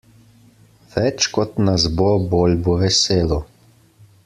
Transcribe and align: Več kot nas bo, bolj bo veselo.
Več 0.93 1.27
kot 1.35 1.61
nas 1.67 1.85
bo, 1.99 2.09
bolj 2.33 2.57
bo 2.69 2.75
veselo. 2.81 3.39